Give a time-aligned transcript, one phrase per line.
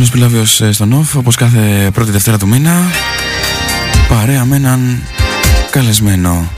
[0.00, 2.90] Κωνσταντίνος Πιλάβιος ε, στον ΟΦ, όπως κάθε πρώτη Δευτέρα του μήνα.
[4.08, 5.02] Παρέα με έναν
[5.70, 6.50] καλεσμένο.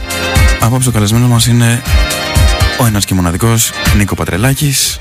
[0.60, 1.82] Απόψε το καλεσμένος μας είναι
[2.80, 5.00] ο ένας και μοναδικός Νίκο Πατρελάκης,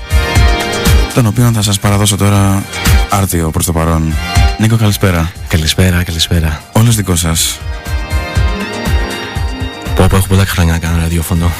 [1.14, 2.64] τον οποίο θα σας παραδώσω τώρα
[3.08, 4.14] άρτιο προς το παρόν.
[4.58, 5.32] Νίκο, καλησπέρα.
[5.48, 6.62] Καλησπέρα, καλησπέρα.
[6.72, 7.60] Όλος δικός σας.
[9.94, 11.52] Πω, πω, έχω πολλά χρόνια να κάνω ραδιόφωνο.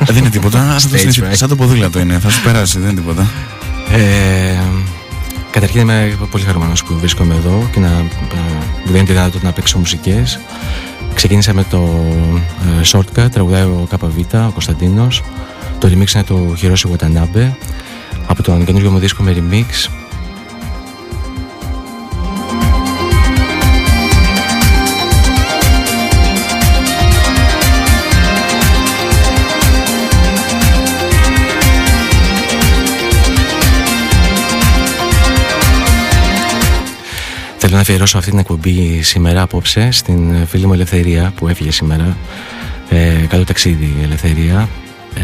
[0.00, 0.78] Ε, δεν είναι τίποτα.
[1.30, 2.18] Σαν το ποδήλατο είναι.
[2.18, 3.26] Θα σου περάσει, δεν είναι τίποτα.
[3.92, 4.58] Ε,
[5.50, 8.02] καταρχήν είμαι πολύ χαρούμενος που βρίσκομαι εδώ και να ε,
[8.84, 10.38] μου δίνει τη δυνατότητα να παίξω μουσικές.
[11.14, 12.04] Ξεκίνησα με το
[12.80, 15.22] ε, Shortcut, τραγουδάει ο ΚΒ, ο Κωνσταντίνος.
[15.78, 17.52] Το remix είναι το Hiroshi Watanabe
[18.26, 19.90] από τον καινούργιο μου δίσκο με remix
[37.68, 42.16] Θέλω να αφιερώσω αυτή την εκπομπή σήμερα απόψε στην φίλη μου Ελευθερία που έφυγε σήμερα.
[42.88, 44.68] Ε, καλό ταξίδι Ελευθερία.
[45.14, 45.20] Ε,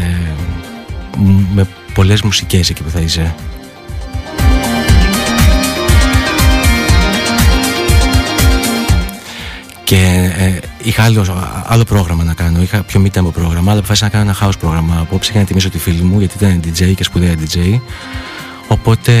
[1.53, 3.35] με πολλές μουσικές εκεί που θα είσαι.
[9.83, 11.25] Και ε, είχα άλλο,
[11.65, 14.99] άλλο πρόγραμμα να κάνω, είχα πιο μη πρόγραμμα, αλλά αποφάσισα να κάνω ένα house πρόγραμμα
[14.99, 17.79] απόψε για να τιμήσω τη φίλη μου, γιατί ήταν DJ και σπουδαία DJ.
[18.67, 19.13] Οπότε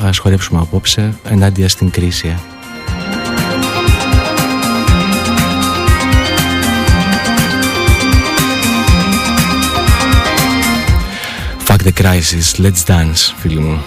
[0.00, 2.36] ας χορέψουμε απόψε ενάντια στην κρίση.
[11.66, 13.82] Fuck the crisis, let's dance φίλοι μου.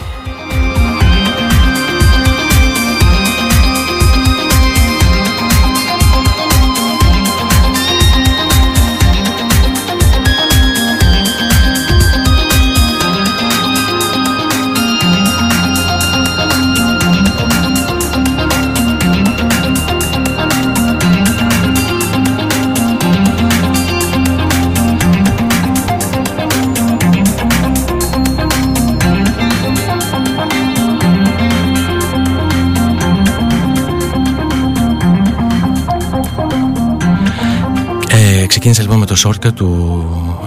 [38.70, 40.06] Ξεκίνησα λοιπόν με το shortcut του,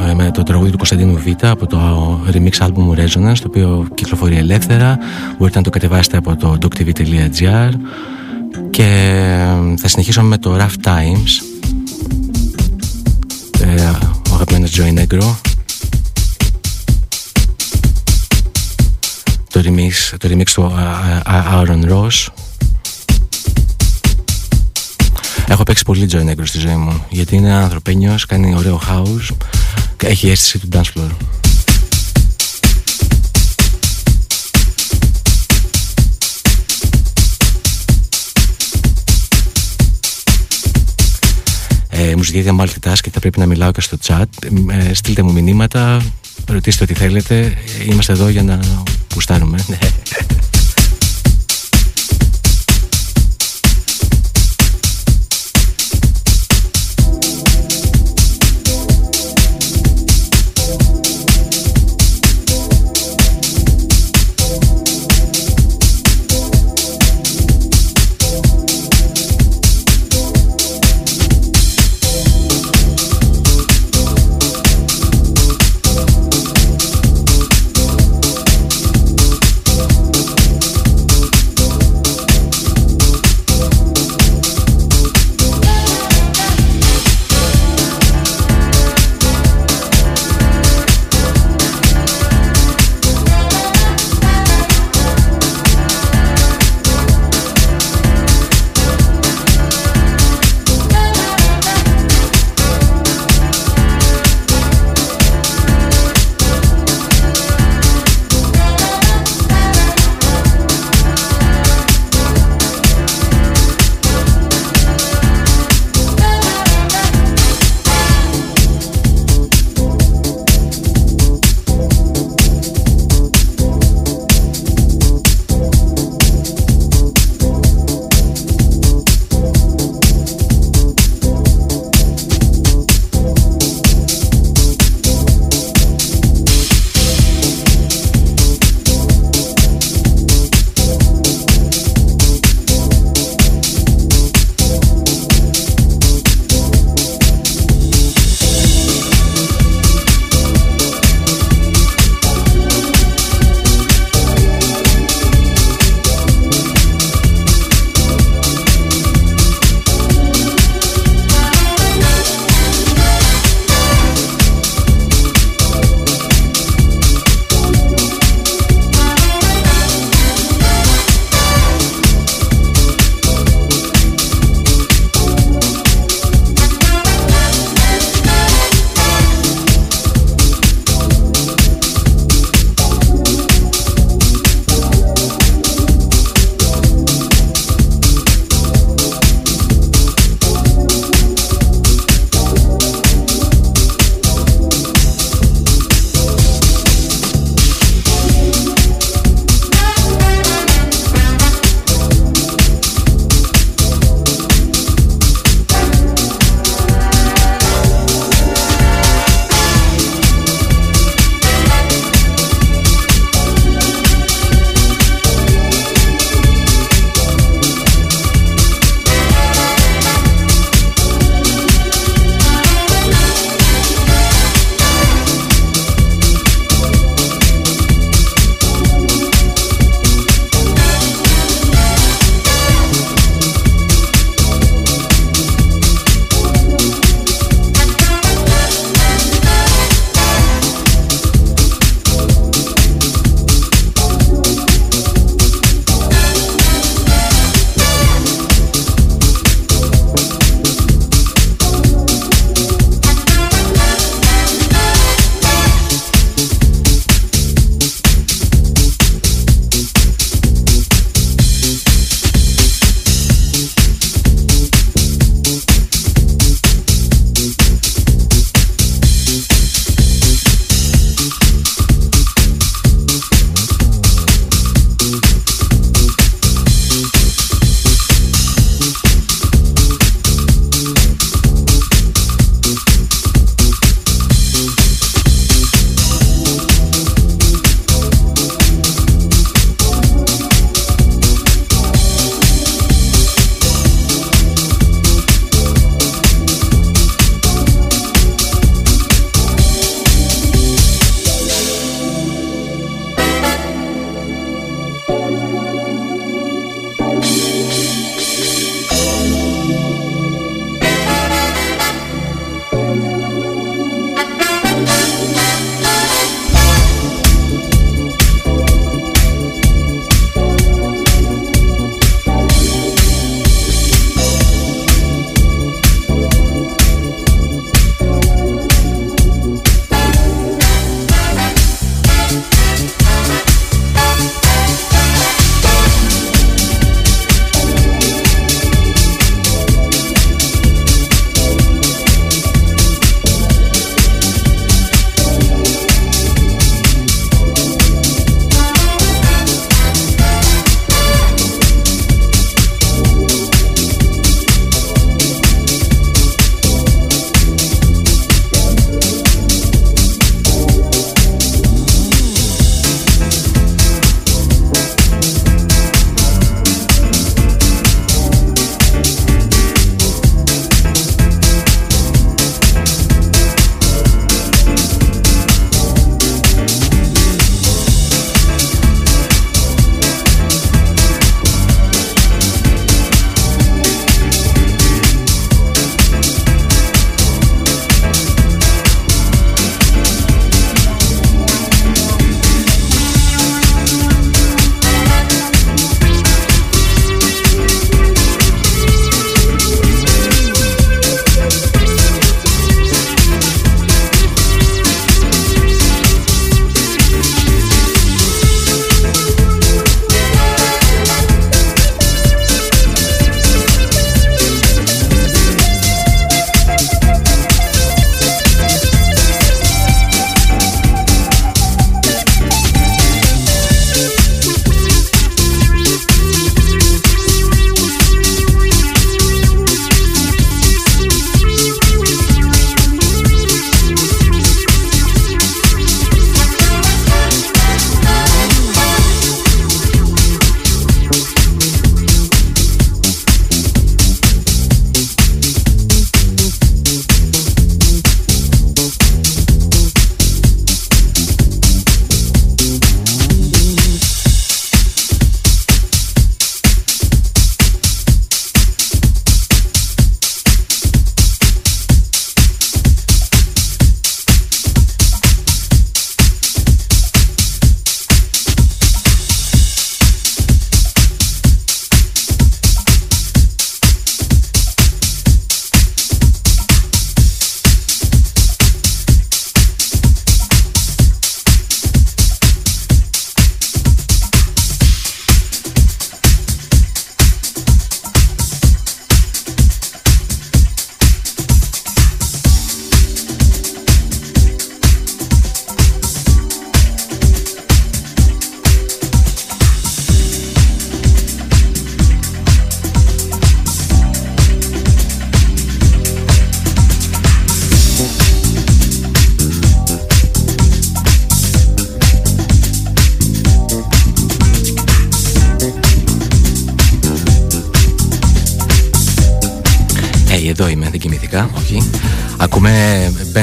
[0.09, 1.79] ε, με το τραγούδι του Κωνσταντίνου Β από το
[2.33, 4.99] remix album Resonance το οποίο κυκλοφορεί ελεύθερα.
[5.39, 7.71] Μπορείτε να το κατεβάσετε από το doctv.gr
[8.71, 11.31] και ε, θα συνεχίσω με το Rough Times.
[13.61, 13.91] Ε,
[14.31, 15.35] ο αγαπημένος Joey Negro.
[19.51, 20.73] Το remix, το remix του
[21.25, 22.27] Aaron Ross
[25.51, 29.37] Έχω παίξει πολύ Joy Negro στη ζωή μου γιατί είναι ανθρωπένιος, κάνει ωραίο house
[29.97, 31.11] και έχει αίσθηση του dance floor.
[41.89, 44.25] Ε, μουσική για multitask και θα πρέπει να μιλάω και στο chat.
[44.69, 46.03] Ε, στείλτε μου μηνύματα,
[46.47, 47.55] ρωτήστε ό,τι θέλετε.
[47.87, 48.61] Είμαστε εδώ για να
[49.09, 49.65] πουστάρουμε.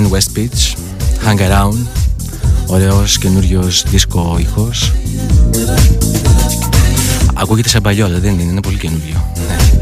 [0.06, 0.78] West Beach,
[1.26, 1.86] Hang Around,
[2.66, 4.94] ωραίος καινούριος δίσκο ήχος.
[7.34, 9.32] Ακούγεται σε παλιό, αλλά δεν είναι, πολύ καινούριο.
[9.48, 9.78] Ναι.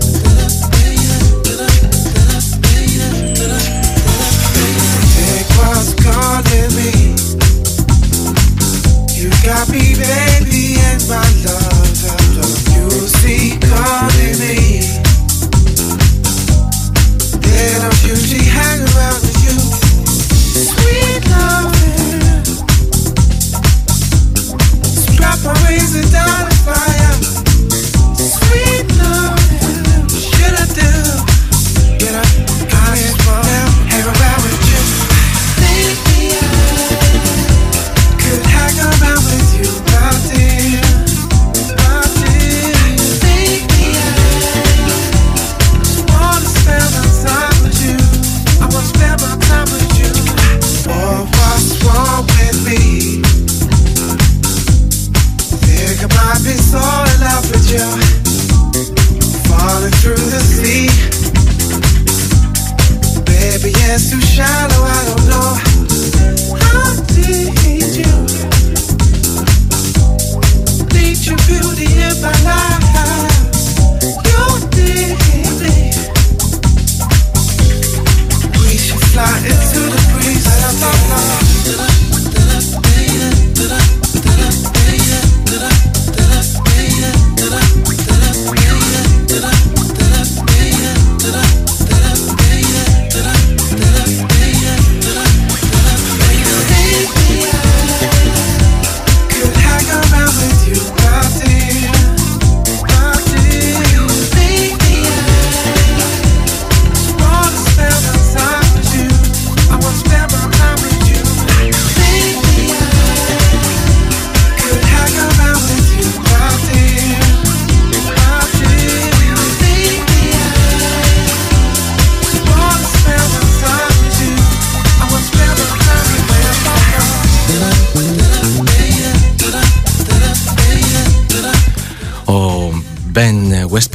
[25.26, 26.55] got my reason, darling.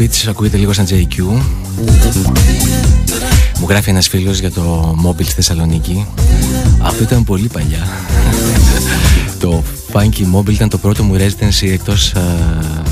[0.01, 1.23] Beach ακούγεται λίγο σαν JQ
[3.59, 6.07] Μου γράφει ένας φίλος για το Mobile στη Θεσσαλονίκη.
[6.79, 7.89] Αυτό ήταν πολύ παλιά.
[9.39, 12.21] Το Funky Mobile ήταν το πρώτο μου residency εκτός α,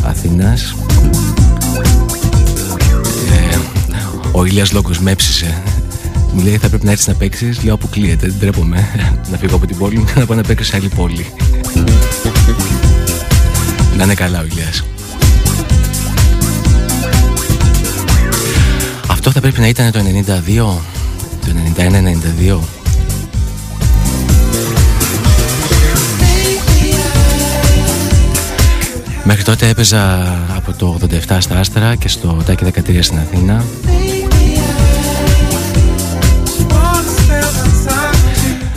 [0.02, 0.74] Αθήνας.
[3.52, 3.56] Ε,
[4.32, 5.62] Ο Ηλίας Λόγκος με έψησε.
[6.32, 8.88] Μου λέει θα πρέπει να έρθεις να παίξεις Λέω αποκλείεται, δεν τρέπομαι
[9.30, 11.26] Να φύγω από την πόλη μου και να πάω να παίξω σε άλλη πόλη
[13.96, 14.82] Να είναι καλά ο Ηλίας
[19.18, 20.56] Αυτό θα πρέπει να ήταν το 92,
[21.40, 21.52] το
[22.56, 22.58] 91-92.
[29.24, 30.22] Μέχρι τότε έπαιζα
[30.56, 33.64] από το 87 στα Άστρα και στο Τάκη 13 στην Αθήνα.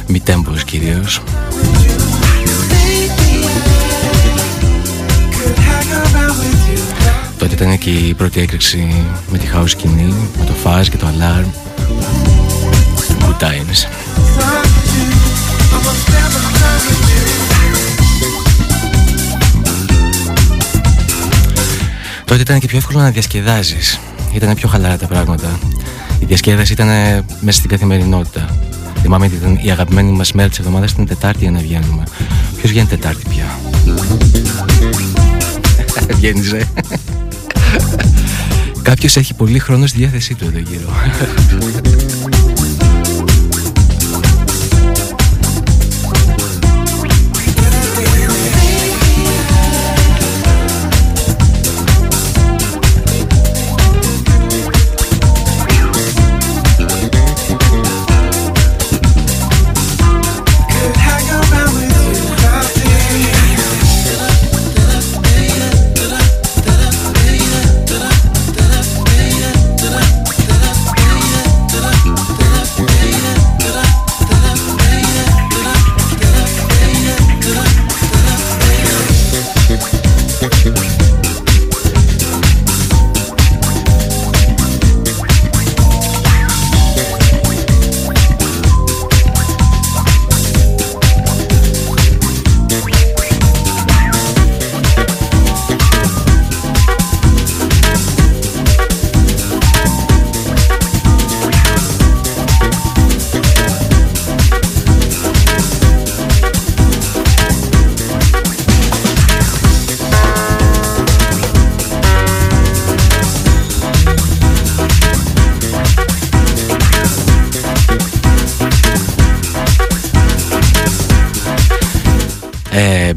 [0.08, 1.21] Μη τέμπος κυρίως.
[7.41, 11.08] Τότε ήταν και η πρώτη έκρηξη με τη house σκηνή, με το fuzz και το
[11.08, 11.45] alarm.
[13.19, 13.88] Good times.
[22.25, 23.99] Τότε ήταν και πιο εύκολο να διασκεδάζεις.
[24.34, 25.60] Ήταν πιο χαλαρά τα πράγματα.
[26.19, 26.88] Η διασκέδαση ήταν
[27.39, 28.58] μέσα στην καθημερινότητα.
[29.01, 32.04] Θυμάμαι ότι ήταν η αγαπημένη μας μέρα της εβδομάδας ήταν Τετάρτη για να βγαίνουμε.
[32.58, 33.60] Ποιος βγαίνει Τετάρτη πια;
[36.17, 36.67] Βγαίνεις, ε;
[38.82, 40.89] Κάποιος έχει πολύ χρόνος στη διάθεσή του εδώ γύρω.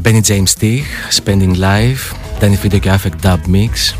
[0.05, 3.95] Benny James Stich, Spending Life Danny Fido και Affect Dub Mix.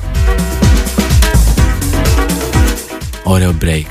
[3.24, 3.86] Ωραίο break.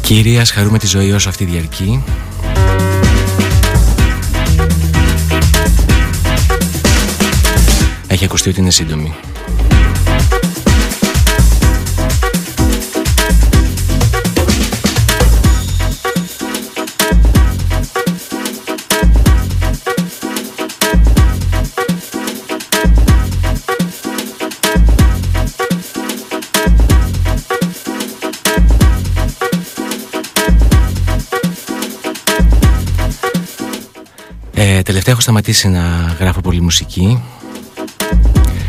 [0.00, 2.02] Κύριε, ας χαρούμε τη ζωή όσο αυτή διαρκεί.
[8.06, 9.14] Έχει ακουστεί ότι είναι σύντομη
[35.08, 37.22] Τελευταία έχω σταματήσει να γράφω πολύ μουσική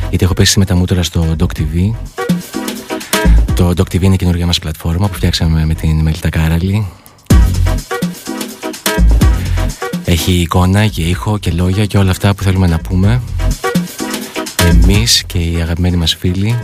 [0.09, 1.91] γιατί έχω πέσει με τα μούτρα στο Doc TV
[3.55, 6.87] Το Doc TV είναι η καινούργια μας πλατφόρμα που φτιάξαμε με την Μελίτα Κάραλη.
[10.05, 13.21] Έχει εικόνα και ήχο και λόγια και όλα αυτά που θέλουμε να πούμε.
[14.69, 16.59] Εμείς και οι αγαπημένοι μας φίλοι.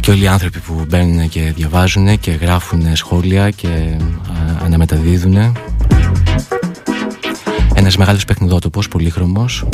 [0.00, 3.96] Και όλοι οι άνθρωποι που μπαίνουν και διαβάζουν και γράφουν σχόλια και
[4.64, 5.52] αναμεταδίδουν
[7.80, 9.64] ένας μεγάλος παιχνιδότοπος, πολύχρωμος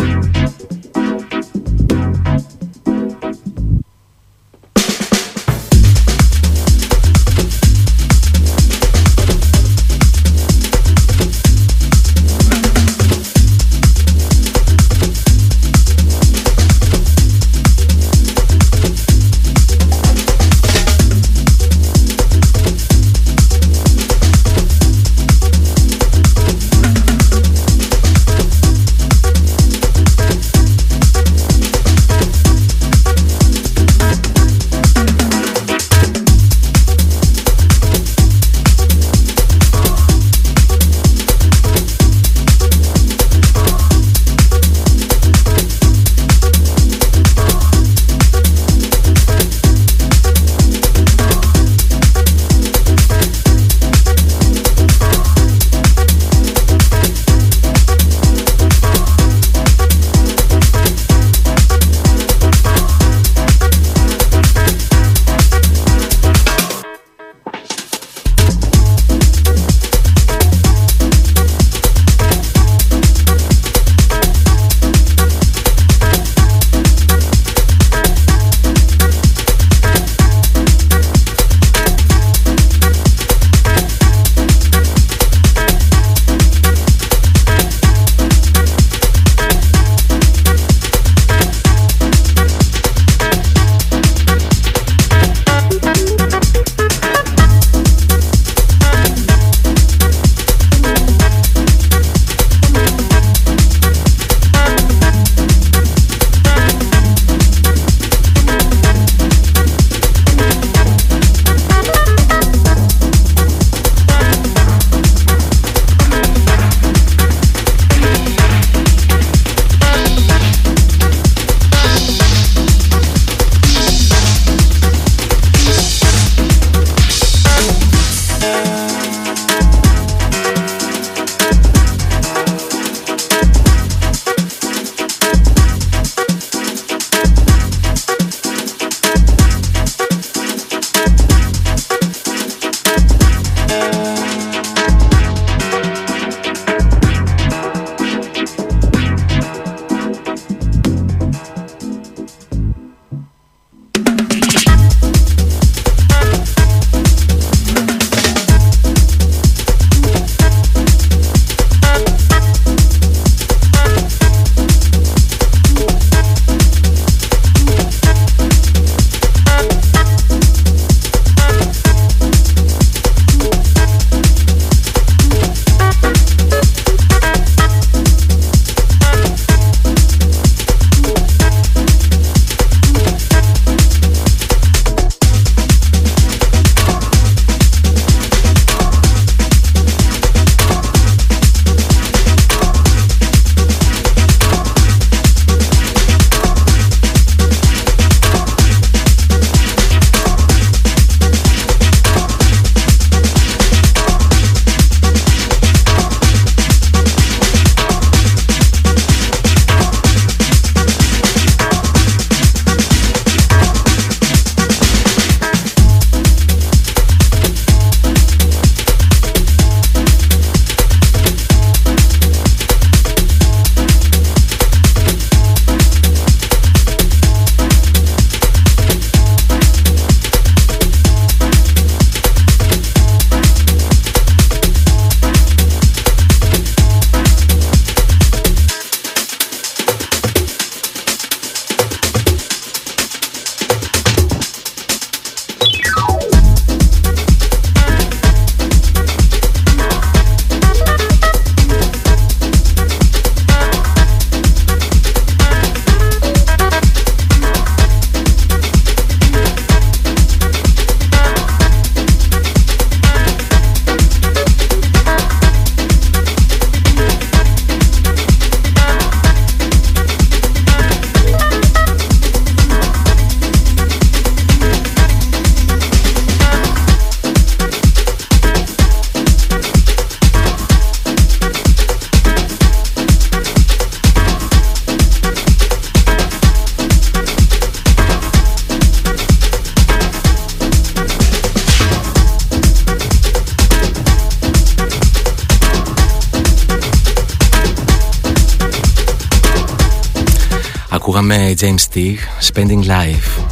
[301.46, 303.44] Ακούγαμε James Teague, Spending Life.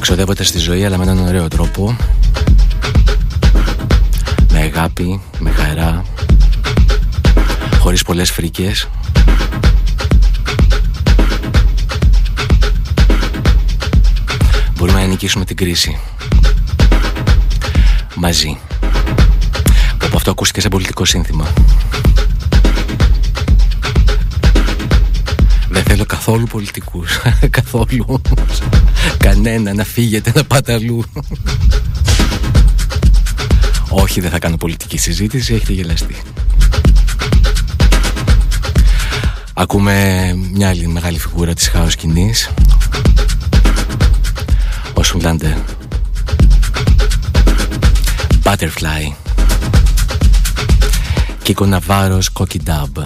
[0.00, 1.96] Ξοδεύονται στη ζωή αλλά με έναν ωραίο τρόπο.
[4.52, 6.04] Με αγάπη, με χαρά,
[7.78, 8.88] χωρίς πολλές φρίκες.
[14.76, 15.98] Μπορούμε να νικήσουμε την κρίση.
[18.14, 18.58] Μαζί.
[20.02, 21.46] Από αυτό ακούστηκε σε πολιτικό σύνθημα.
[26.02, 27.18] Δεν θέλω καθόλου πολιτικούς.
[27.60, 28.20] Καθόλου.
[29.18, 31.04] Κανένα να φύγετε να πάτε αλλού.
[33.88, 36.16] Όχι δεν θα κάνω πολιτική συζήτηση Έχετε γελαστεί.
[39.54, 39.94] Ακούμε
[40.52, 42.50] μια άλλη μεγάλη φιγούρα της χάος σκηνής
[44.94, 45.56] Ο Σουλάντερ
[48.42, 49.12] Butterfly.
[51.42, 52.96] Κίκο Ναβάρος Κόκκι Ντάμπ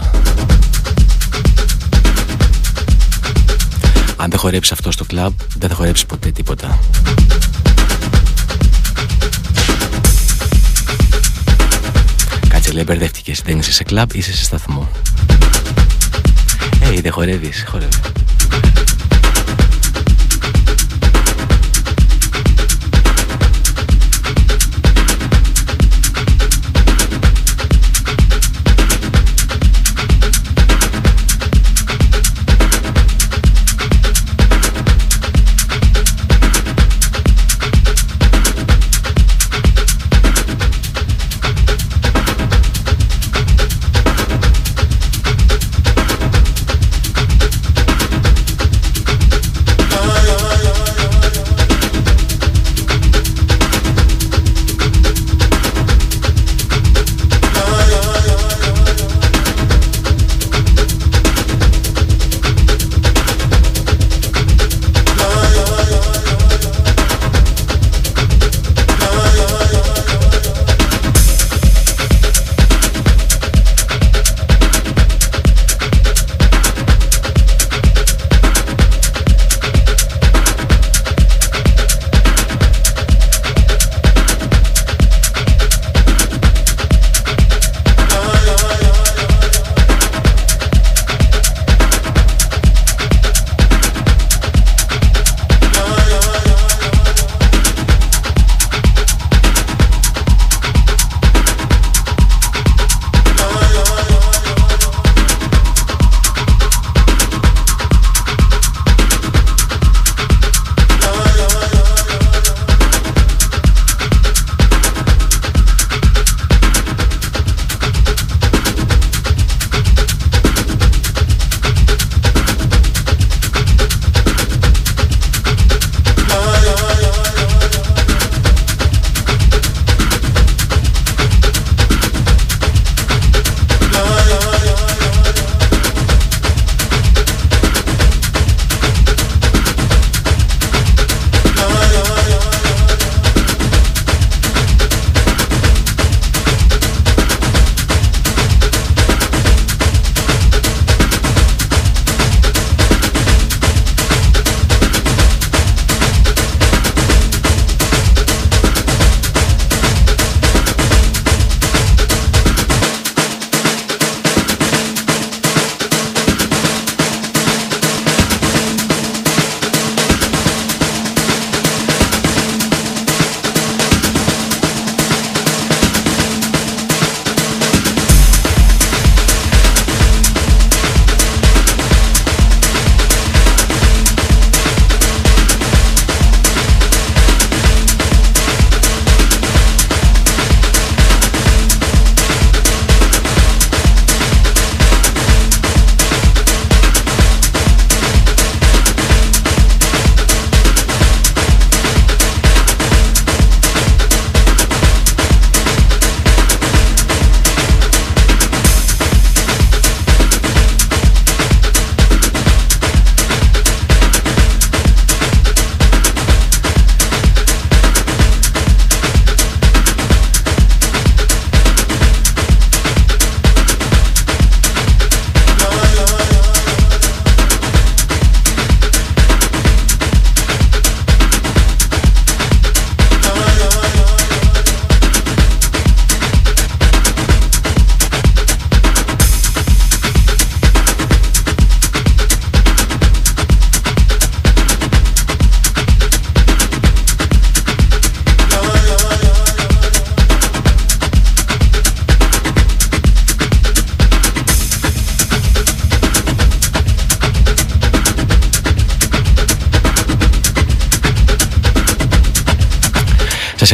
[4.27, 6.79] Αν δεν χορέψεις αυτό στο κλαμπ, δεν θα χορέψεις ποτέ τίποτα.
[12.49, 13.43] Κάτσε λέει, μπερδεύτηκες.
[13.45, 14.89] Δεν είσαι σε κλαμπ, είσαι σε σταθμό.
[16.81, 18.16] Ε, δεν χορεύεις, χορεύεις.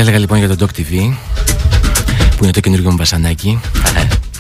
[0.03, 1.15] Έλεγα λοιπόν για το Doc TV
[2.37, 3.61] που είναι το καινούργιο μου βασανάκι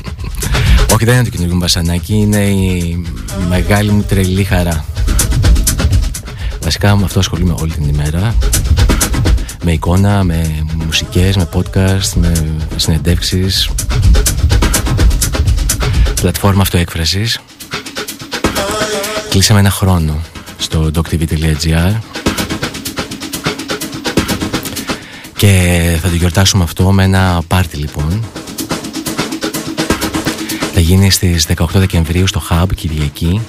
[0.94, 3.06] Όχι δεν είναι το καινούργιο μου βασανάκι Είναι η
[3.48, 4.84] μεγάλη μου τρελή χαρά.
[6.62, 8.34] Βασικά με αυτό ασχολούμαι όλη την ημέρα.
[9.64, 12.32] Με εικόνα, με μουσικές, με podcast, με
[12.76, 13.70] συνεντεύξεις.
[16.20, 17.40] Πλατφόρμα αυτοέκφρασης.
[19.30, 20.20] Κλείσαμε ένα χρόνο
[20.58, 22.21] στο doctv.gr
[25.43, 28.24] και θα το γιορτάσουμε αυτό με ένα πάρτι λοιπόν.
[30.74, 33.40] Θα γίνει στις 18 Δεκεμβρίου στο Hub Κυριακή.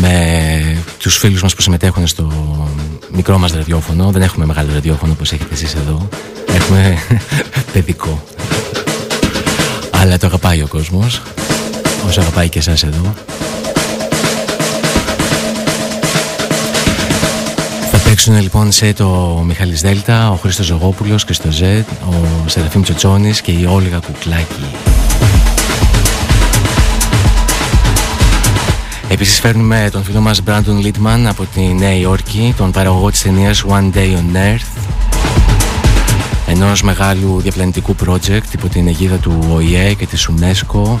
[0.00, 2.32] Με τους φίλους μας που συμμετέχουν στο
[3.12, 4.10] μικρό μας ραδιόφωνο.
[4.10, 6.08] Δεν έχουμε μεγάλο ραδιόφωνο όπως έχετε εσείς εδώ.
[6.54, 6.98] Έχουμε
[7.72, 8.24] παιδικό.
[9.90, 11.22] Αλλά το αγαπάει ο κόσμος
[12.06, 13.14] όσο αγαπάει και εσάς εδώ
[18.26, 23.40] παίξουν λοιπόν σε το Μιχαλής Δέλτα, ο Χρήστος Ζωγόπουλος και στο Z, ο Σεραφείμ Τσοτσόνης
[23.40, 24.64] και η Όλγα Κουκλάκη.
[29.08, 33.64] Επίσης φέρνουμε τον φίλο μας Brandon Littman από τη Νέα Υόρκη, τον παραγωγό της ταινίας
[33.68, 34.80] One Day on Earth,
[36.46, 40.98] ενός μεγάλου διαπλανητικού project υπό την αιγίδα του ΟΗΕ και της UNESCO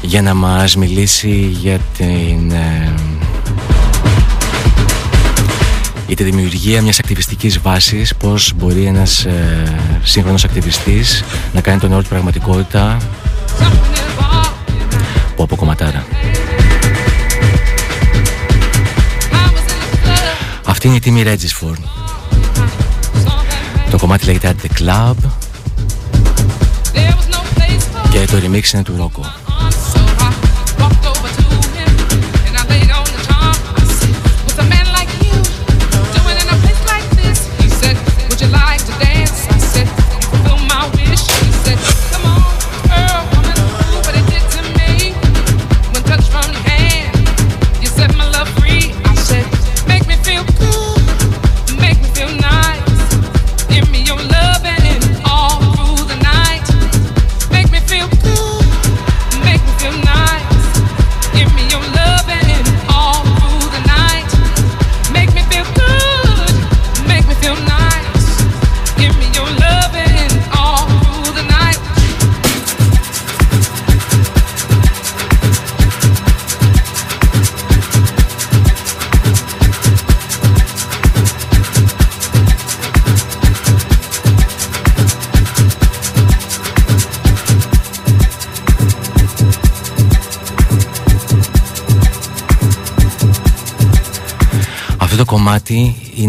[0.00, 2.52] για να μας μιλήσει για την
[6.08, 9.62] για τη δημιουργία μιας ακτιβιστικής βάσης πώς μπορεί ένας ε,
[10.02, 12.96] σύγχρονος ακτιβιστής να κάνει τον όρο του πραγματικότητα
[15.36, 16.06] που από κομματάρα.
[20.64, 21.82] Αυτή είναι η τιμή Regisford.
[23.90, 25.14] Το κομμάτι λέγεται At The Club
[28.10, 29.37] και το remix είναι του Ρόκο.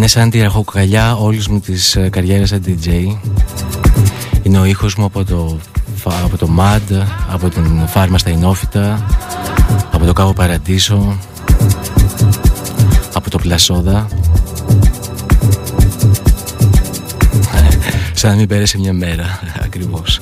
[0.10, 3.18] Σαν τη ραχοκοκαλιά όλης μου της ε, καριέρας σαν DJ
[4.44, 5.58] Είναι ο ήχος μου από το,
[6.24, 9.06] από το MAD, από την Φάρμα στα Ινόφυτα
[9.92, 11.18] Από το Κάβο Παραντήσο
[13.14, 14.08] Από το Πλασόδα.
[18.14, 20.22] Σαν να μην πέρασε μια μέρα ακριβώς.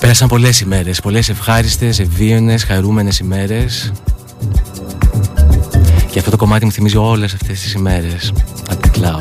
[0.00, 3.92] Πέρασαν πολλές ημέρες, πολλές ευχάριστες, ευβίωνες, χαρούμενες ημέρες
[6.14, 8.32] και αυτό το κομμάτι μου θυμίζει όλες αυτές τις ημέρες
[8.70, 9.20] από την κλαμπ.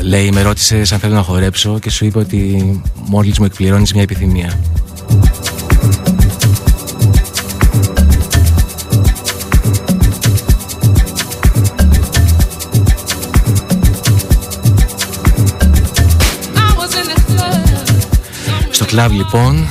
[0.00, 4.02] Λέει, με ρώτησες αν θέλω να χορέψω και σου είπε ότι μόλις μου εκπληρώνεις μια
[4.02, 4.58] επιθυμία.
[18.70, 19.66] Στο κλαμπ λοιπόν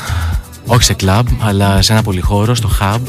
[0.66, 2.99] όχι σε κλαμπ, αλλά σε ένα πολυχώρο, στο Hub.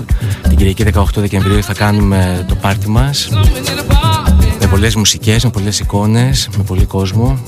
[0.49, 3.29] Την Κυριακή 18 Δεκεμβρίου θα κάνουμε το πάρτι μας.
[4.61, 7.39] Με πολλές μουσικές, με πολλές εικόνες, με πολύ κόσμο.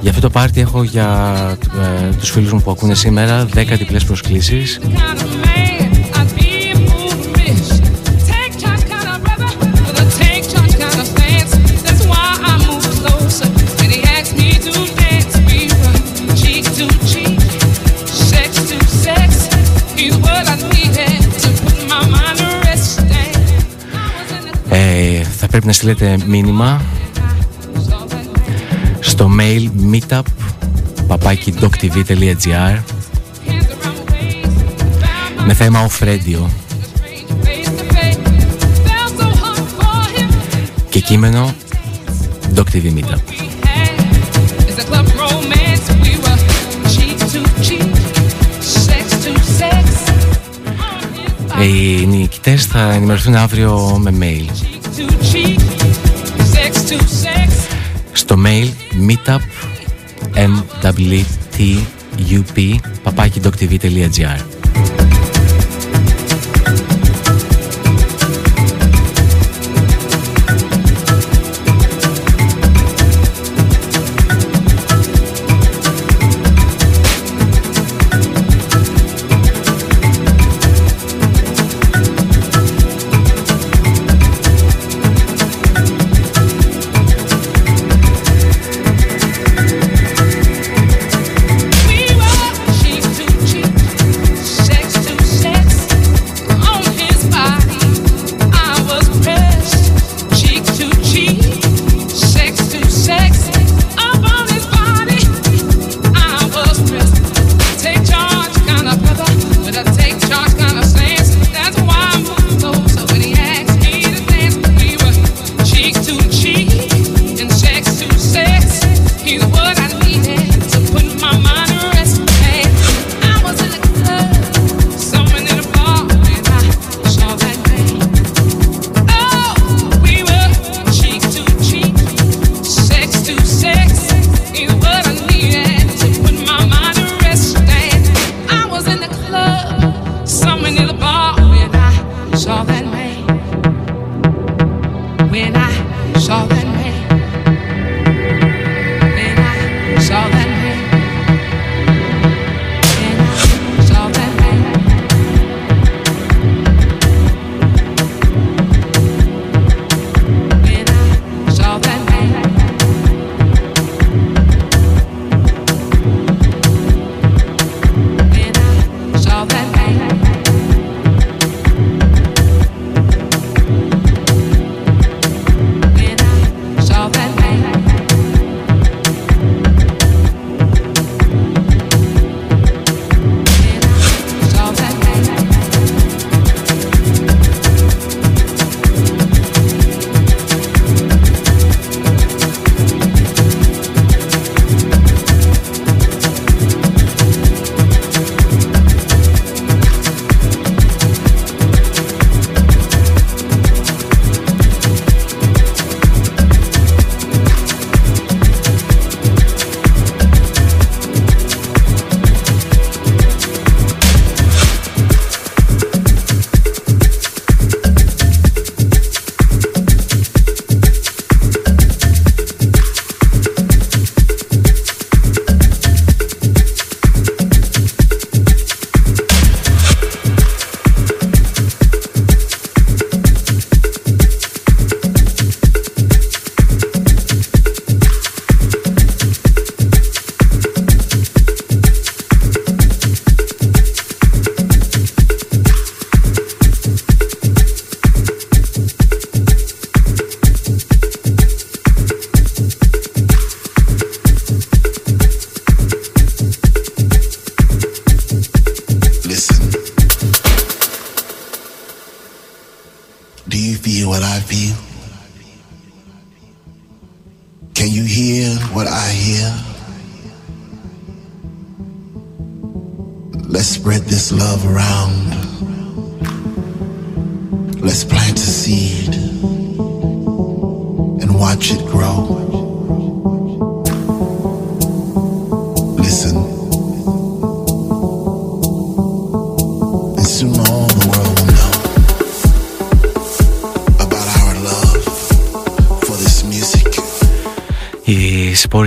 [0.00, 1.36] Για αυτό το πάρτι έχω για
[1.80, 4.80] ε, τους φίλους μου που ακούνε σήμερα 10 διπλές προσκλήσεις.
[25.64, 26.82] Πρέπει να στείλετε μήνυμα
[29.00, 30.22] στο mail meetup
[31.08, 32.78] papakidoctv.gr
[35.46, 36.46] με θέμα off radio
[40.88, 41.54] και κείμενο
[42.54, 43.18] Doc TV Meetup.
[48.86, 49.14] sex
[51.62, 54.63] Οι νικητές θα ενημερωθούν αύριο με mail.
[58.12, 58.66] Στο mail
[59.06, 59.42] meetup
[60.48, 60.98] mwtup
[63.02, 64.53] papakidoctv.gr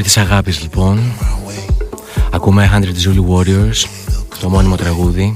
[0.08, 0.99] της αγάπης λοιπόν.
[2.32, 3.86] Ακούμε 100 Zulu Warriors
[4.39, 5.36] Το μόνιμο τραγούδι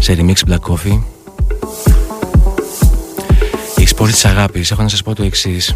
[0.00, 1.00] Σε remix Black Coffee.
[3.76, 5.74] Η σπόρη της αγάπης Έχω να σας πω το εξής.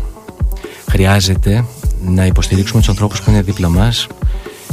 [0.91, 1.65] Χρειάζεται
[2.05, 4.07] να υποστηρίξουμε τους ανθρώπους που είναι δίπλα μας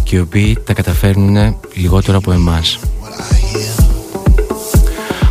[0.03, 2.79] Και οι οποίοι τα καταφέρνουν λιγότερο από εμάς.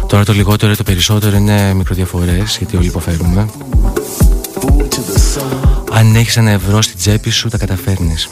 [0.07, 3.47] Τώρα το λιγότερο ή το περισσότερο είναι μικροδιαφορές Γιατί όλοι υποφέρουμε
[6.05, 8.29] αν έχεις ένα ευρώ στην τσέπη σου, τα καταφέρνεις.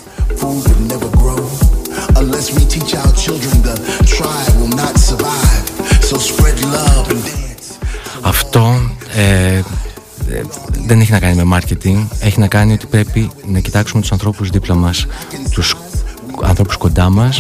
[8.21, 9.63] Αυτό ε, ε,
[10.87, 14.51] δεν έχει να κάνει με marketing, έχει να κάνει ότι πρέπει να κοιτάξουμε τους ανθρώπους
[14.51, 15.07] δίπλα μας,
[15.51, 15.75] τους
[16.43, 17.39] ανθρώπους κοντά μας,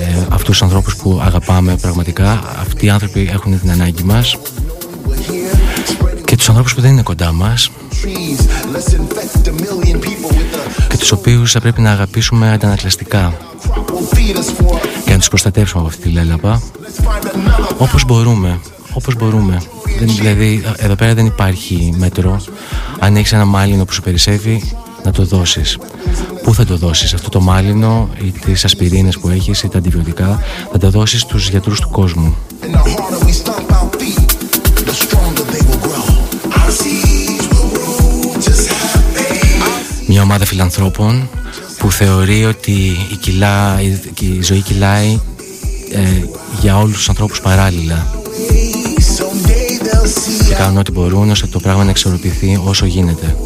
[0.00, 2.42] ε, αυτούς τους ανθρώπους που αγαπάμε πραγματικά.
[2.60, 4.36] Αυτοί οι άνθρωποι έχουν την ανάγκη μας.
[6.24, 7.70] Και τους ανθρώπους που δεν είναι κοντά μας
[10.88, 13.34] και τους οποίους θα πρέπει να αγαπήσουμε αντανακλαστικά.
[15.04, 16.62] Και να τους προστατεύσουμε από αυτή τη λέλαπα.
[17.78, 18.60] Όπως μπορούμε
[18.92, 19.62] όπως μπορούμε.
[20.00, 22.40] Δηλαδή εδώ πέρα δεν υπάρχει μέτρο.
[22.98, 24.72] Αν έχεις ένα μάλινο που σου περισσεύει
[25.04, 25.78] να το δώσεις.
[26.42, 30.42] Πού θα το δώσεις αυτό το μάλινο ή τις ασπιρίνες που έχεις ή τα αντιβιωτικά
[30.72, 32.36] θα τα δώσεις στους γιατρούς του κόσμου
[40.12, 41.28] Μια ομάδα φιλανθρώπων
[41.78, 42.72] που θεωρεί ότι
[43.12, 43.80] η, κιλά,
[44.20, 45.20] η, ζωή κυλάει
[45.92, 46.24] ε,
[46.60, 48.06] για όλους τους ανθρώπους παράλληλα
[50.48, 53.36] και κάνουν ό,τι μπορούν ώστε το πράγμα να εξορροπηθεί όσο γίνεται.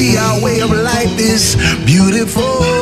[0.00, 2.79] see our way of life is beautiful.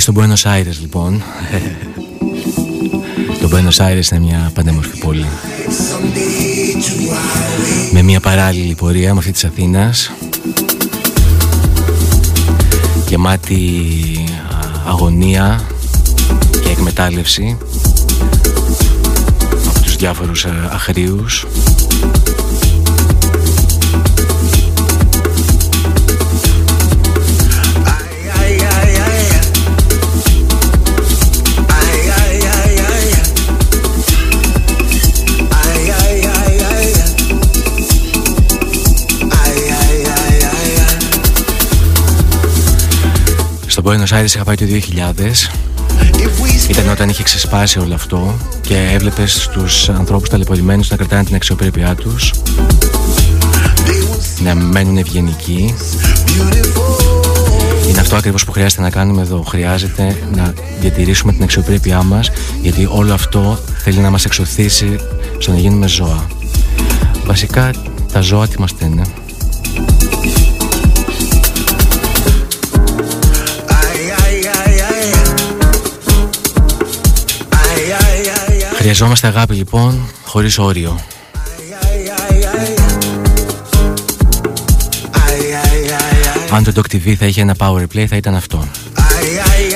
[0.00, 1.22] Στο Buenos Aires λοιπόν.
[3.40, 5.26] Το Buenos Aires είναι μια παντέμορφη πόλη.
[7.92, 10.10] Με μια παράλληλη πορεία με αυτή της Αθήνας.
[13.08, 14.24] Γεμάτη
[14.86, 15.60] αγωνία
[16.62, 17.56] και εκμετάλλευση
[19.68, 21.46] από τους διάφορους αχρίους
[43.84, 44.64] Buenos Aires είχα πάει το
[45.18, 45.30] 2000
[46.68, 51.94] ήταν όταν είχε ξεσπάσει όλο αυτό και έβλεπες τους ανθρώπους ταλαιπωρημένους να κρατάνε την αξιοπρέπειά
[51.94, 52.32] τους.
[54.44, 55.74] Να μένουν ευγενικοί.
[57.88, 59.42] Είναι αυτό ακριβώς που χρειάζεται να κάνουμε εδώ.
[59.42, 62.30] Χρειάζεται να διατηρήσουμε την αξιοπρέπειά μας
[62.62, 64.96] γιατί όλο αυτό θέλει να μας εξωθήσει
[65.38, 66.26] στο να γίνουμε ζώα.
[67.26, 67.70] Βασικά
[68.12, 69.02] τα ζώα τι μας είναι
[78.84, 81.00] Χρειαζόμαστε αγάπη λοιπόν, χωρίς όριο.
[86.50, 88.68] Αν το Doc TV θα είχε ένα power play θα ήταν αυτό.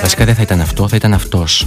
[0.02, 1.66] Βασικά δεν θα ήταν αυτό, θα ήταν αυτός.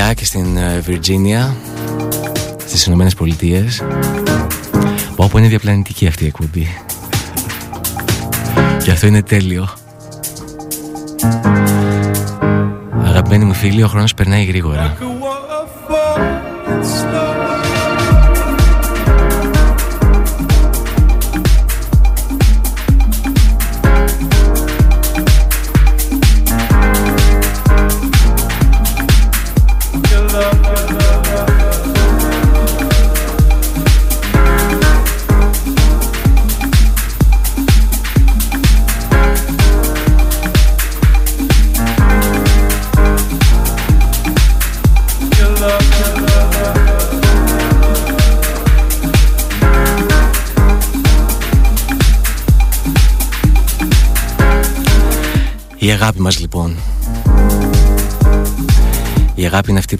[0.00, 1.56] Φιλιά και στην Βιρτζίνια
[2.66, 3.82] στις Ηνωμένες Πολιτείες.
[5.16, 6.66] Όπου είναι διαπλανητική αυτή η εκπομπή.
[8.82, 9.68] Και αυτό είναι τέλειο.
[13.04, 14.96] Αγαπημένοι μου φίλοι, ο χρόνος περνάει γρήγορα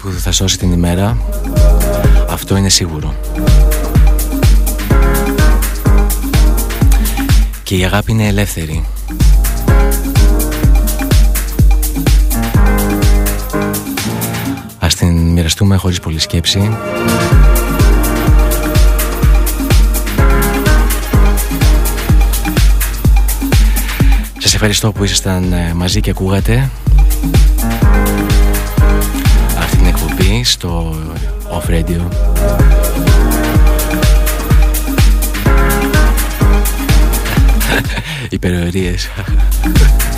[0.01, 1.17] που θα σώσει την ημέρα
[2.29, 3.15] Αυτό είναι σίγουρο.
[7.63, 8.85] Και η αγάπη είναι ελεύθερη.
[14.79, 16.77] Ας την μοιραστούμε χωρίς πολλή σκέψη.
[24.63, 26.69] Ευχαριστώ που ήσασταν ε, μαζί και ακούγατε.
[27.61, 27.80] αυτή
[30.41, 30.95] την εκπομπή στο
[31.49, 32.01] Off Radio.
[38.29, 39.09] Υπερορίες.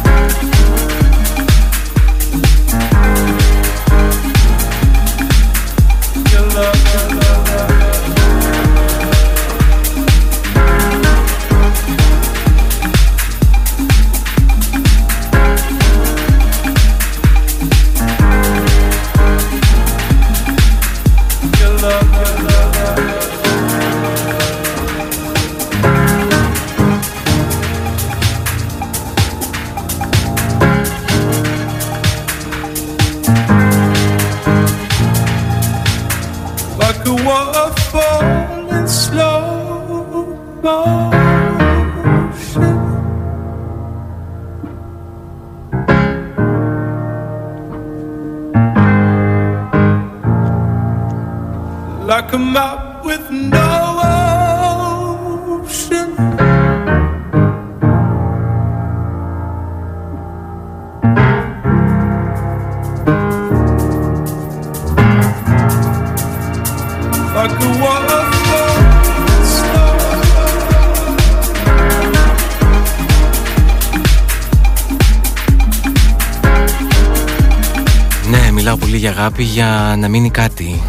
[79.99, 80.81] να μείνει κάτι,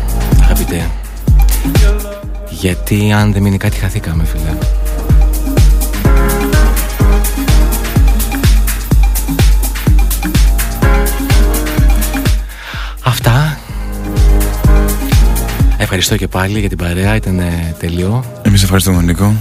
[0.42, 0.90] αγαπητέ.
[2.50, 4.56] Γιατί αν δεν μείνει κάτι χαθήκαμε, φίλε.
[13.02, 13.58] Αυτά.
[15.76, 17.42] Ευχαριστώ και πάλι για την παρέα, ήταν
[17.78, 18.24] τελειό.
[18.42, 19.34] Εμείς ευχαριστούμε Νίκο.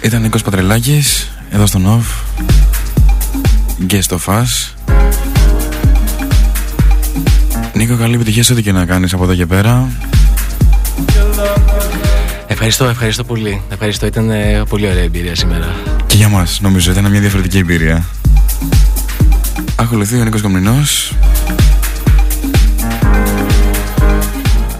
[0.00, 2.06] Ήταν Νίκος Πατρελάκης, εδώ στο ΝΟΒ.
[3.86, 4.71] Και στο ΦΑΣ.
[7.74, 9.88] Νίκο, καλή επιτυχία σε ό,τι και να κάνεις από εδώ και πέρα.
[12.46, 13.62] Ευχαριστώ, ευχαριστώ πολύ.
[13.68, 15.74] Ευχαριστώ, ήταν ε, πολύ ωραία εμπειρία σήμερα.
[16.06, 18.04] Και για μας, νομίζω, ήταν μια διαφορετική εμπειρία.
[19.76, 21.14] Ακολουθεί ο Νίκος Κομνηνός.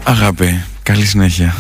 [0.03, 1.55] Αγάπη, καλή συνέχεια.